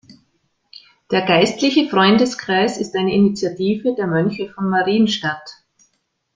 Der 1.11 1.21
Geistliche 1.27 1.87
Freundeskreis 1.87 2.79
ist 2.79 2.95
eine 2.95 3.13
Initiative 3.13 3.93
der 3.93 4.07
Mönche 4.07 4.51
von 4.51 4.67
Marienstatt. 4.67 5.47